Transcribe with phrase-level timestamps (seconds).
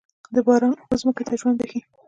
[0.33, 1.79] د باران اوبه ځمکې ته ژوند بښي.